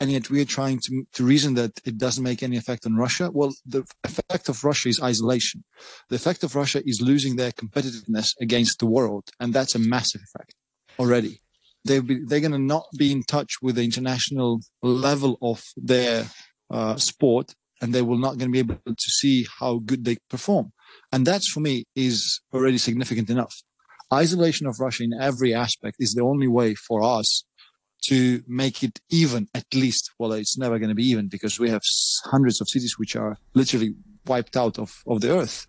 And 0.00 0.10
yet 0.10 0.30
we 0.30 0.40
are 0.40 0.46
trying 0.46 0.80
to, 0.86 1.04
to 1.12 1.24
reason 1.24 1.54
that 1.54 1.80
it 1.84 1.96
doesn't 1.98 2.24
make 2.24 2.42
any 2.42 2.56
effect 2.56 2.86
on 2.86 2.96
Russia. 2.96 3.30
Well, 3.32 3.54
the 3.64 3.84
effect 4.04 4.48
of 4.48 4.64
Russia 4.64 4.88
is 4.88 5.00
isolation. 5.00 5.64
The 6.08 6.16
effect 6.16 6.42
of 6.42 6.56
Russia 6.56 6.82
is 6.84 7.00
losing 7.00 7.36
their 7.36 7.52
competitiveness 7.52 8.30
against 8.40 8.80
the 8.80 8.86
world. 8.86 9.30
And 9.38 9.52
that's 9.54 9.74
a 9.74 9.78
massive 9.78 10.22
effect 10.22 10.54
already. 10.98 11.40
They'll 11.84 12.02
be, 12.02 12.24
they're 12.24 12.40
going 12.40 12.52
to 12.52 12.58
not 12.58 12.86
be 12.96 13.12
in 13.12 13.22
touch 13.22 13.56
with 13.60 13.76
the 13.76 13.84
international 13.84 14.60
level 14.82 15.38
of 15.42 15.62
their 15.76 16.26
uh, 16.70 16.96
sport 16.96 17.54
and 17.82 17.92
they 17.92 18.00
will 18.00 18.16
not 18.16 18.38
going 18.38 18.50
to 18.50 18.52
be 18.52 18.60
able 18.60 18.76
to 18.86 19.10
see 19.10 19.46
how 19.58 19.80
good 19.84 20.04
they 20.04 20.16
perform. 20.30 20.72
And 21.10 21.26
that's 21.26 21.50
for 21.50 21.60
me 21.60 21.84
is 21.94 22.40
already 22.54 22.78
significant 22.78 23.28
enough. 23.28 23.54
Isolation 24.14 24.66
of 24.66 24.78
Russia 24.78 25.02
in 25.02 25.12
every 25.20 25.52
aspect 25.52 25.96
is 25.98 26.14
the 26.14 26.22
only 26.22 26.46
way 26.46 26.74
for 26.74 27.02
us 27.02 27.44
to 28.04 28.42
make 28.46 28.82
it 28.82 29.00
even, 29.10 29.48
at 29.54 29.66
least. 29.74 30.10
Well, 30.18 30.32
it's 30.32 30.58
never 30.58 30.78
going 30.78 30.90
to 30.90 30.94
be 30.94 31.08
even 31.08 31.28
because 31.28 31.58
we 31.58 31.70
have 31.70 31.82
hundreds 32.24 32.60
of 32.60 32.68
cities 32.68 32.98
which 32.98 33.16
are 33.16 33.38
literally 33.54 33.94
wiped 34.26 34.56
out 34.56 34.78
of, 34.78 35.02
of 35.06 35.20
the 35.20 35.36
earth. 35.36 35.66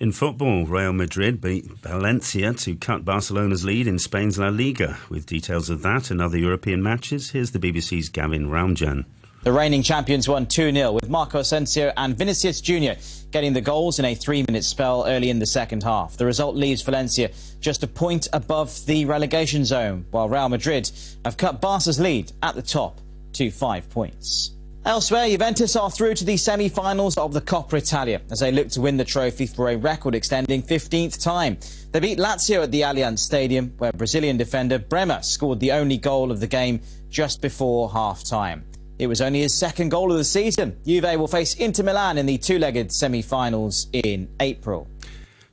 In 0.00 0.12
football, 0.12 0.64
Real 0.64 0.92
Madrid 0.92 1.40
beat 1.40 1.66
Valencia 1.66 2.54
to 2.54 2.76
cut 2.76 3.04
Barcelona's 3.04 3.64
lead 3.64 3.86
in 3.86 3.98
Spain's 3.98 4.38
La 4.38 4.48
Liga. 4.48 4.98
With 5.10 5.26
details 5.26 5.68
of 5.70 5.82
that 5.82 6.10
and 6.10 6.22
other 6.22 6.38
European 6.38 6.82
matches, 6.82 7.30
here's 7.30 7.50
the 7.50 7.58
BBC's 7.58 8.08
Gavin 8.08 8.46
Ramjaun. 8.46 9.04
The 9.44 9.52
reigning 9.52 9.84
champions 9.84 10.28
won 10.28 10.46
2 10.46 10.72
0 10.72 10.92
with 10.92 11.08
Marco 11.08 11.38
Asensio 11.38 11.92
and 11.96 12.18
Vinicius 12.18 12.60
Jr. 12.60 13.00
getting 13.30 13.52
the 13.52 13.60
goals 13.60 14.00
in 14.00 14.04
a 14.04 14.14
three 14.14 14.42
minute 14.42 14.64
spell 14.64 15.04
early 15.06 15.30
in 15.30 15.38
the 15.38 15.46
second 15.46 15.84
half. 15.84 16.16
The 16.16 16.26
result 16.26 16.56
leaves 16.56 16.82
Valencia 16.82 17.30
just 17.60 17.84
a 17.84 17.86
point 17.86 18.26
above 18.32 18.84
the 18.86 19.04
relegation 19.04 19.64
zone, 19.64 20.06
while 20.10 20.28
Real 20.28 20.48
Madrid 20.48 20.90
have 21.24 21.36
cut 21.36 21.60
Barca's 21.60 22.00
lead 22.00 22.32
at 22.42 22.56
the 22.56 22.62
top 22.62 23.00
to 23.34 23.50
five 23.50 23.88
points. 23.90 24.54
Elsewhere, 24.84 25.28
Juventus 25.28 25.76
are 25.76 25.90
through 25.90 26.14
to 26.14 26.24
the 26.24 26.36
semi-finals 26.36 27.16
of 27.16 27.32
the 27.32 27.40
Coppa 27.40 27.74
Italia 27.74 28.20
as 28.30 28.40
they 28.40 28.50
look 28.50 28.68
to 28.68 28.80
win 28.80 28.96
the 28.96 29.04
trophy 29.04 29.46
for 29.46 29.68
a 29.68 29.76
record-extending 29.76 30.62
15th 30.62 31.22
time. 31.22 31.58
They 31.92 32.00
beat 32.00 32.18
Lazio 32.18 32.62
at 32.62 32.70
the 32.70 32.82
Allianz 32.82 33.20
Stadium, 33.20 33.72
where 33.78 33.92
Brazilian 33.92 34.36
defender 34.36 34.78
Bremer 34.78 35.22
scored 35.22 35.60
the 35.60 35.72
only 35.72 35.98
goal 35.98 36.30
of 36.30 36.40
the 36.40 36.46
game 36.46 36.80
just 37.10 37.40
before 37.40 37.90
half-time. 37.90 38.64
It 38.98 39.06
was 39.06 39.20
only 39.20 39.40
his 39.42 39.56
second 39.56 39.90
goal 39.90 40.10
of 40.10 40.18
the 40.18 40.24
season. 40.24 40.76
Juve 40.84 41.18
will 41.18 41.28
face 41.28 41.54
Inter 41.54 41.84
Milan 41.84 42.18
in 42.18 42.26
the 42.26 42.36
two-legged 42.36 42.92
semi-finals 42.92 43.86
in 43.92 44.28
April. 44.40 44.88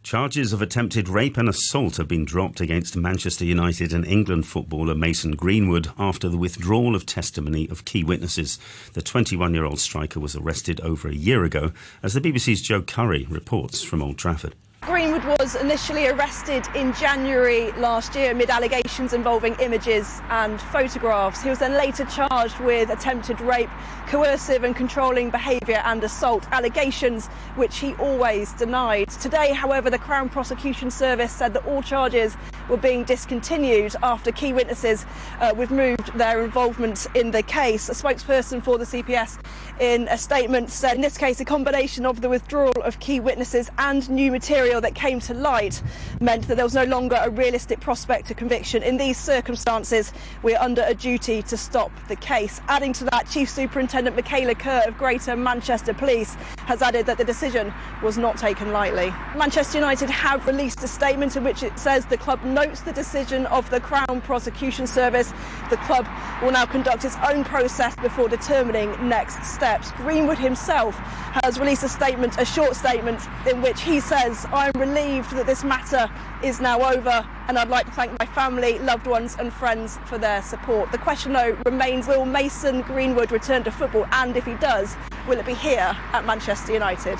Charges 0.01 0.53
of 0.53 0.61
attempted 0.61 1.09
rape 1.09 1.35
and 1.37 1.49
assault 1.49 1.97
have 1.97 2.07
been 2.07 2.25
dropped 2.25 2.61
against 2.61 2.95
Manchester 2.95 3.43
United 3.43 3.91
and 3.91 4.05
England 4.05 4.45
footballer 4.45 4.93
Mason 4.93 5.31
Greenwood 5.31 5.89
after 5.97 6.29
the 6.29 6.37
withdrawal 6.37 6.95
of 6.95 7.07
testimony 7.07 7.67
of 7.69 7.85
key 7.85 8.03
witnesses. 8.03 8.59
The 8.93 9.01
21 9.01 9.53
year 9.55 9.65
old 9.65 9.79
striker 9.79 10.19
was 10.19 10.35
arrested 10.35 10.79
over 10.81 11.07
a 11.07 11.15
year 11.15 11.43
ago, 11.43 11.71
as 12.03 12.13
the 12.13 12.21
BBC's 12.21 12.61
Joe 12.61 12.83
Curry 12.83 13.25
reports 13.29 13.81
from 13.81 14.01
Old 14.01 14.19
Trafford. 14.19 14.55
Greenwood 14.85 15.25
was 15.39 15.55
initially 15.55 16.07
arrested 16.07 16.63
in 16.75 16.93
January 16.93 17.71
last 17.71 18.13
year 18.13 18.29
amid 18.29 18.51
allegations 18.51 19.13
involving 19.13 19.55
images 19.55 20.21
and 20.29 20.61
photographs. 20.61 21.41
He 21.41 21.49
was 21.49 21.57
then 21.57 21.73
later 21.73 22.05
charged 22.05 22.59
with 22.59 22.91
attempted 22.91 23.41
rape, 23.41 23.71
coercive 24.05 24.63
and 24.63 24.75
controlling 24.75 25.31
behaviour 25.31 25.81
and 25.85 26.03
assault, 26.03 26.47
allegations 26.51 27.29
which 27.55 27.79
he 27.79 27.95
always 27.95 28.53
denied. 28.53 29.09
Today, 29.09 29.53
however, 29.53 29.89
the 29.89 29.97
Crown 29.97 30.29
Prosecution 30.29 30.91
Service 30.91 31.31
said 31.31 31.55
that 31.55 31.65
all 31.65 31.81
charges 31.81 32.37
were 32.69 32.77
being 32.77 33.03
discontinued 33.03 33.95
after 34.03 34.31
key 34.31 34.53
witnesses 34.53 35.05
uh, 35.39 35.53
removed 35.55 36.13
their 36.17 36.43
involvement 36.43 37.07
in 37.15 37.31
the 37.31 37.43
case. 37.43 37.89
A 37.89 37.93
spokesperson 37.93 38.63
for 38.63 38.77
the 38.77 38.85
CPS 38.85 39.39
in 39.79 40.07
a 40.09 40.17
statement 40.17 40.69
said 40.69 40.95
in 40.95 41.01
this 41.01 41.17
case 41.17 41.39
a 41.39 41.45
combination 41.45 42.05
of 42.05 42.21
the 42.21 42.29
withdrawal 42.29 42.73
of 42.83 42.99
key 42.99 43.19
witnesses 43.19 43.69
and 43.77 44.09
new 44.09 44.31
material 44.31 44.79
that 44.81 44.95
came 44.95 45.19
to 45.19 45.33
light 45.33 45.81
meant 46.21 46.47
that 46.47 46.55
there 46.55 46.65
was 46.65 46.73
no 46.73 46.85
longer 46.85 47.19
a 47.21 47.29
realistic 47.29 47.79
prospect 47.79 48.31
of 48.31 48.37
conviction. 48.37 48.83
In 48.83 48.97
these 48.97 49.17
circumstances, 49.17 50.13
we're 50.43 50.59
under 50.59 50.83
a 50.85 50.93
duty 50.93 51.41
to 51.43 51.57
stop 51.57 51.91
the 52.07 52.15
case. 52.15 52.61
Adding 52.67 52.93
to 52.93 53.05
that, 53.05 53.29
Chief 53.29 53.49
Superintendent 53.49 54.15
Michaela 54.15 54.55
Kerr 54.55 54.83
of 54.87 54.97
Greater 54.97 55.35
Manchester 55.35 55.93
Police 55.93 56.35
has 56.59 56.81
added 56.81 57.05
that 57.05 57.17
the 57.17 57.25
decision 57.25 57.73
was 58.01 58.17
not 58.17 58.37
taken 58.37 58.71
lightly. 58.71 59.13
Manchester 59.35 59.77
United 59.77 60.09
have 60.09 60.45
released 60.47 60.83
a 60.83 60.87
statement 60.87 61.35
in 61.35 61.43
which 61.43 61.63
it 61.63 61.77
says 61.77 62.05
the 62.05 62.17
club 62.17 62.43
notes 62.55 62.79
the 62.81 62.93
decision 62.93 63.45
of 63.47 63.69
the 63.69 63.81
Crown 63.81 64.21
Prosecution 64.21 64.87
Service. 64.87 65.33
The 65.69 65.75
club 65.75 66.07
will 66.41 66.51
now 66.51 66.65
conduct 66.65 67.03
its 67.03 67.17
own 67.29 67.43
process 67.43 67.93
before 67.97 68.29
determining 68.29 68.91
next 69.09 69.43
steps. 69.45 69.91
Greenwood 69.91 70.37
himself 70.37 70.95
has 71.43 71.59
released 71.59 71.83
a 71.83 71.89
statement, 71.89 72.39
a 72.39 72.45
short 72.45 72.77
statement, 72.77 73.21
in 73.45 73.61
which 73.61 73.81
he 73.81 73.99
says, 73.99 74.45
I'm 74.53 74.71
relieved 74.77 75.31
that 75.31 75.45
this 75.45 75.65
matter 75.65 76.09
is 76.41 76.61
now 76.61 76.79
over 76.79 77.27
and 77.49 77.59
I'd 77.59 77.67
like 77.67 77.87
to 77.87 77.91
thank 77.91 78.17
my 78.19 78.25
family, 78.25 78.79
loved 78.79 79.05
ones 79.05 79.35
and 79.37 79.51
friends 79.51 79.99
for 80.05 80.17
their 80.17 80.41
support. 80.41 80.93
The 80.93 80.97
question 80.97 81.33
though 81.33 81.57
remains, 81.65 82.07
will 82.07 82.25
Mason 82.25 82.83
Greenwood 82.83 83.31
return 83.31 83.65
to 83.65 83.71
football 83.71 84.07
and 84.13 84.37
if 84.37 84.45
he 84.45 84.55
does, 84.55 84.95
will 85.27 85.37
it 85.37 85.45
be 85.45 85.55
here 85.55 85.91
at 86.13 86.25
Manchester 86.25 86.71
United? 86.71 87.19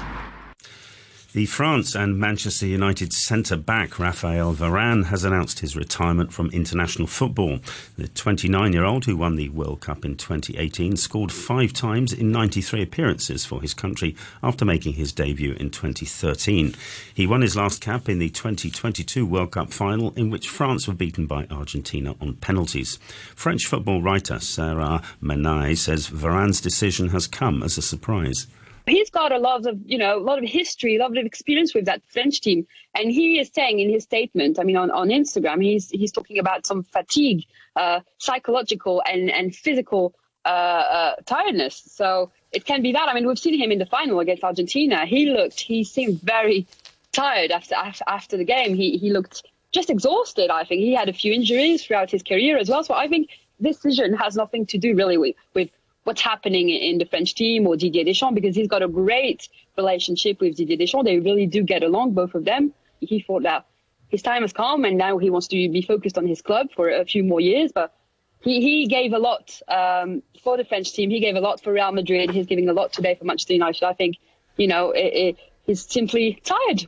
The 1.36 1.46
France 1.48 1.98
and 1.98 2.18
Manchester 2.18 2.66
United 2.66 3.12
centre 3.12 3.58
back 3.58 4.00
Raphael 4.00 4.56
Varane 4.56 5.08
has 5.08 5.26
announced 5.26 5.60
his 5.60 5.76
retirement 5.76 6.32
from 6.32 6.50
international 6.52 7.10
football. 7.10 7.60
The 7.98 8.08
29 8.08 8.72
year 8.72 8.86
old, 8.86 9.04
who 9.04 9.18
won 9.18 9.36
the 9.36 9.50
World 9.50 9.82
Cup 9.82 10.06
in 10.06 10.16
2018, 10.16 10.96
scored 10.96 11.34
five 11.34 11.74
times 11.74 12.14
in 12.14 12.32
93 12.32 12.82
appearances 12.82 13.44
for 13.44 13.62
his 13.62 13.74
country 13.74 14.16
after 14.42 14.64
making 14.64 14.94
his 14.94 15.12
debut 15.12 15.58
in 15.60 15.72
2013. 15.72 16.74
He 17.14 17.28
won 17.28 17.42
his 17.42 17.58
last 17.58 17.82
cap 17.82 18.08
in 18.08 18.20
the 18.20 18.30
2022 18.30 19.26
World 19.26 19.52
Cup 19.52 19.74
final, 19.74 20.14
in 20.16 20.30
which 20.30 20.48
France 20.48 20.88
were 20.88 20.94
beaten 20.94 21.26
by 21.26 21.48
Argentina 21.52 22.16
on 22.22 22.36
penalties. 22.36 22.98
French 23.36 23.66
football 23.66 24.02
writer 24.02 24.40
Sarah 24.40 25.02
Menaille 25.20 25.76
says 25.76 26.08
Varane's 26.10 26.62
decision 26.62 27.10
has 27.10 27.28
come 27.28 27.62
as 27.62 27.78
a 27.78 27.82
surprise 27.82 28.48
he's 28.88 29.10
got 29.10 29.32
a 29.32 29.40
lot 29.40 29.66
of 29.66 29.80
you 29.86 29.98
know 29.98 30.18
a 30.18 30.24
lot 30.24 30.38
of 30.38 30.50
history 30.50 30.96
a 30.96 31.00
lot 31.00 31.18
of 31.18 31.26
experience 31.26 31.74
with 31.74 31.86
that 31.86 32.02
french 32.08 32.42
team. 32.42 32.68
And 32.94 33.12
he 33.12 33.40
is 33.40 33.50
saying 33.54 33.80
in 33.80 33.90
his 33.90 34.04
statement 34.04 34.60
i 34.60 34.64
mean 34.64 34.78
on, 34.78 34.92
on 34.92 35.10
instagram 35.10 35.64
he's 35.64 35.90
he's 35.90 36.12
talking 36.12 36.40
about 36.40 36.66
some 36.66 36.84
fatigue 36.84 37.46
uh, 37.76 38.02
psychological 38.18 39.02
and 39.06 39.30
and 39.30 39.56
physical 39.56 40.14
uh, 40.46 40.48
uh, 40.48 41.16
tiredness. 41.26 41.82
So 41.88 42.32
it 42.52 42.66
can 42.66 42.84
be 42.84 42.92
that. 42.92 43.10
I 43.10 43.14
mean 43.14 43.28
we've 43.28 43.40
seen 43.40 43.60
him 43.60 43.72
in 43.72 43.80
the 43.80 43.86
final 43.86 44.20
against 44.20 44.44
argentina. 44.44 45.06
He 45.06 45.26
looked 45.26 45.60
he 45.60 45.84
seemed 45.84 46.22
very 46.22 46.68
tired 47.12 47.52
after 47.52 47.76
after 48.08 48.38
the 48.38 48.46
game. 48.46 48.76
He 48.76 48.98
he 48.98 49.12
looked 49.12 49.44
just 49.72 49.90
exhausted 49.90 50.50
i 50.52 50.64
think. 50.64 50.82
He 50.82 50.94
had 50.94 51.10
a 51.10 51.14
few 51.14 51.34
injuries 51.34 51.84
throughout 51.84 52.12
his 52.12 52.24
career 52.24 52.58
as 52.58 52.70
well. 52.70 52.84
So 52.84 52.94
i 52.94 53.08
think 53.08 53.30
this 53.60 53.78
decision 53.78 54.14
has 54.14 54.36
nothing 54.36 54.66
to 54.68 54.78
do 54.78 54.96
really 54.96 55.18
with 55.18 55.36
with 55.54 55.70
what's 56.06 56.22
happening 56.22 56.70
in 56.70 57.00
the 57.00 57.06
French 57.06 57.34
team 57.36 57.68
or 57.68 57.76
Didier 57.76 58.06
Deschamps 58.06 58.36
because 58.36 58.56
he's 58.56 58.68
got 58.68 58.82
a 58.82 58.88
great 58.88 59.50
relationship 59.76 60.40
with 60.40 60.56
Didier 60.56 60.78
Deschamps. 60.78 61.06
They 61.06 61.20
really 61.20 61.48
do 61.48 61.64
get 61.64 61.84
along, 61.84 62.14
both 62.14 62.36
of 62.36 62.46
them. 62.46 62.74
He 63.02 63.20
thought 63.20 63.44
that 63.44 63.66
his 64.10 64.22
time 64.22 64.44
has 64.44 64.54
come 64.54 64.86
and 64.86 64.98
now 64.98 65.18
he 65.18 65.30
wants 65.30 65.48
to 65.48 65.56
be 65.56 65.82
focused 65.82 66.18
on 66.18 66.28
his 66.28 66.42
club 66.42 66.68
for 66.76 66.90
a 66.90 67.06
few 67.06 67.24
more 67.24 67.42
years. 67.42 67.72
But 67.74 67.94
he, 68.42 68.62
he 68.62 68.88
gave 68.88 69.14
a 69.14 69.18
lot 69.20 69.60
um, 69.68 70.22
for 70.44 70.58
the 70.58 70.64
French 70.64 70.94
team. 70.94 71.10
He 71.10 71.20
gave 71.20 71.36
a 71.36 71.42
lot 71.42 71.62
for 71.62 71.74
Real 71.74 71.92
Madrid. 71.92 72.30
He's 72.30 72.46
giving 72.46 72.70
a 72.70 72.74
lot 72.74 72.94
today 72.94 73.16
for 73.16 73.26
Manchester 73.26 73.54
United. 73.54 73.84
I 73.84 73.94
think, 73.94 74.18
you 74.58 74.68
know, 74.68 74.92
it, 74.92 75.14
it, 75.14 75.38
he's 75.64 75.82
simply 75.82 76.40
tired. 76.44 76.88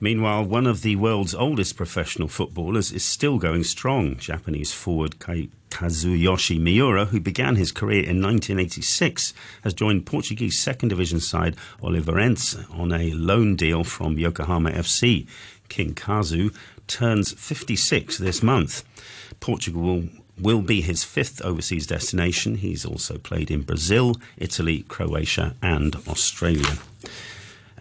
Meanwhile, 0.00 0.44
one 0.44 0.66
of 0.66 0.82
the 0.82 0.96
world's 0.96 1.36
oldest 1.36 1.76
professional 1.76 2.26
footballers 2.26 2.90
is 2.90 3.04
still 3.04 3.38
going 3.38 3.62
strong. 3.62 4.16
Japanese 4.16 4.72
forward 4.72 5.20
Kazuyoshi 5.74 6.60
Miura, 6.60 7.06
who 7.06 7.18
began 7.18 7.56
his 7.56 7.72
career 7.72 7.98
in 7.98 8.22
1986, 8.22 9.34
has 9.64 9.74
joined 9.74 10.06
Portuguese 10.06 10.56
second 10.56 10.90
division 10.90 11.18
side 11.18 11.56
Oliveirense 11.82 12.64
on 12.78 12.92
a 12.92 13.10
loan 13.10 13.56
deal 13.56 13.82
from 13.82 14.16
Yokohama 14.16 14.70
FC. 14.70 15.26
King 15.68 15.92
Kazu 15.92 16.50
turns 16.86 17.32
56 17.32 18.18
this 18.18 18.40
month. 18.40 18.84
Portugal 19.40 20.04
will 20.38 20.62
be 20.62 20.80
his 20.80 21.02
fifth 21.02 21.42
overseas 21.42 21.88
destination. 21.88 22.54
He's 22.54 22.84
also 22.84 23.18
played 23.18 23.50
in 23.50 23.62
Brazil, 23.62 24.14
Italy, 24.36 24.84
Croatia, 24.86 25.56
and 25.60 25.96
Australia. 26.06 26.78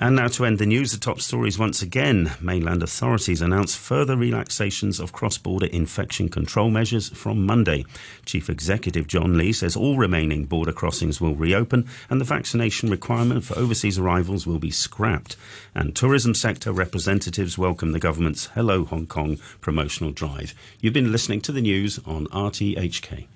And 0.04 0.18
now 0.18 0.28
to 0.28 0.44
end 0.44 0.60
the 0.60 0.66
news, 0.66 0.92
the 0.92 0.98
top 0.98 1.22
stories 1.22 1.58
once 1.58 1.82
again. 1.82 2.34
Mainland 2.42 2.84
authorities 2.84 3.42
announce 3.42 3.74
further 3.74 4.18
relaxations 4.18 5.00
of 5.00 5.14
cross 5.14 5.38
border 5.38 5.68
infection 5.68 6.28
control 6.28 6.70
measures 6.70 7.08
from 7.08 7.46
Monday. 7.46 7.86
Chief 8.26 8.50
Executive 8.50 9.08
John 9.08 9.38
Lee 9.38 9.54
says 9.54 9.78
all 9.78 9.96
remaining 9.96 10.44
border 10.44 10.74
crossings 10.74 11.22
will 11.22 11.36
reopen 11.36 11.88
and 12.10 12.20
the 12.20 12.26
vaccination 12.26 12.90
requirement 12.90 13.46
for 13.46 13.58
overseas 13.58 13.98
arrivals 13.98 14.46
will 14.46 14.60
be 14.60 14.72
scrapped. 14.72 15.38
And 15.74 15.96
tourism 15.96 16.36
sector 16.36 16.74
representatives 16.74 17.58
welcome 17.58 17.94
the 17.94 17.98
government's 17.98 18.48
Hello 18.48 18.84
Hong 18.84 19.06
Kong 19.06 19.38
promotional 19.62 20.12
drive. 20.12 20.54
You've 20.82 20.94
been 20.94 21.14
listening 21.14 21.40
to 21.44 21.54
the 21.54 21.62
news 21.62 21.98
on 22.06 22.28
RTHK. 22.28 23.28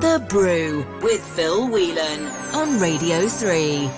The 0.00 0.24
Brew 0.30 0.86
with 1.02 1.22
Phil 1.36 1.68
Whelan 1.68 2.24
on 2.54 2.80
Radio 2.80 3.28
3. 3.28 3.90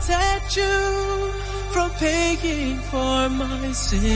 protect 0.00 0.56
you 0.56 1.30
from 1.72 1.90
paying 1.98 2.78
for 2.78 3.28
my 3.28 3.72
sins. 3.72 4.10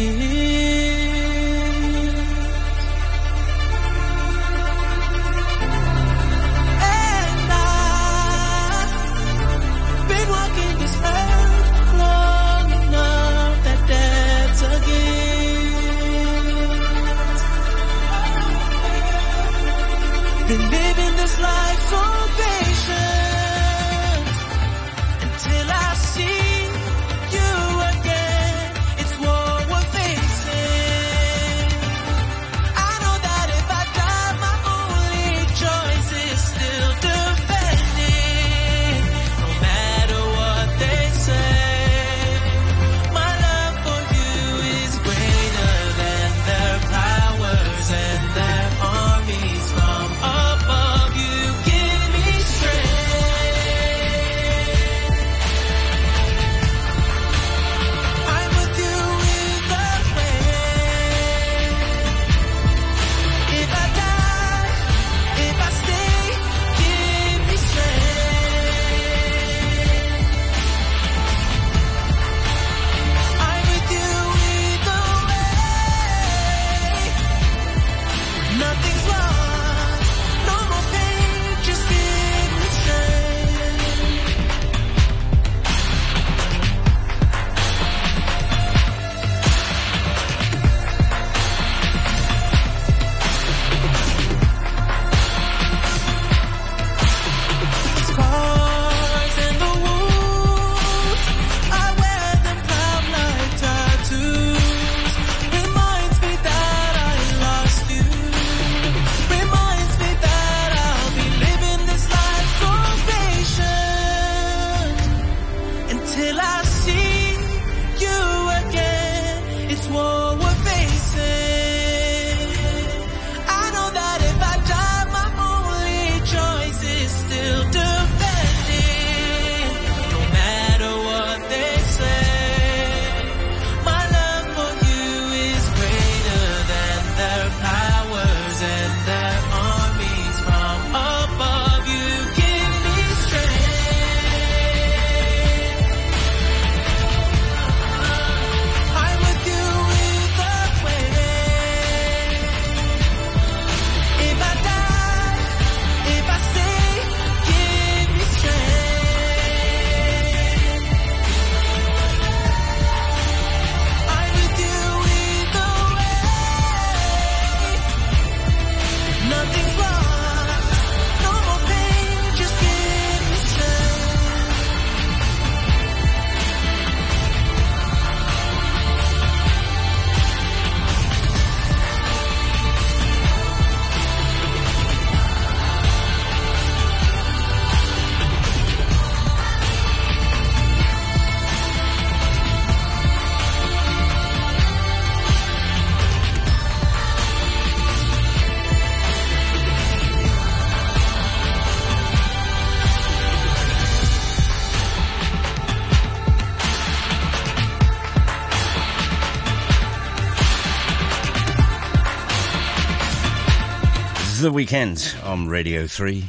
weekend 214.54 215.16
on 215.24 215.48
Radio 215.48 215.86
3. 215.88 216.24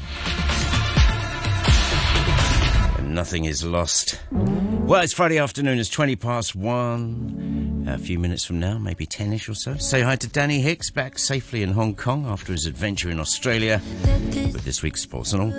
And 2.97 3.13
nothing 3.13 3.45
is 3.45 3.63
lost. 3.63 4.19
Well, 4.31 5.03
it's 5.03 5.13
Friday 5.13 5.37
afternoon, 5.37 5.77
it's 5.77 5.89
20 5.89 6.15
past 6.15 6.55
one. 6.55 7.85
A 7.87 7.99
few 7.99 8.17
minutes 8.17 8.43
from 8.43 8.59
now, 8.59 8.79
maybe 8.79 9.05
10 9.05 9.31
ish 9.33 9.47
or 9.47 9.53
so. 9.53 9.75
Say 9.77 10.01
hi 10.01 10.15
to 10.15 10.27
Danny 10.27 10.59
Hicks, 10.59 10.89
back 10.89 11.19
safely 11.19 11.61
in 11.61 11.73
Hong 11.73 11.93
Kong 11.95 12.25
after 12.25 12.51
his 12.51 12.65
adventure 12.65 13.11
in 13.11 13.19
Australia 13.19 13.79
with 14.33 14.65
this 14.65 14.81
week's 14.81 15.01
Sports 15.01 15.33
and 15.33 15.43
All. 15.43 15.51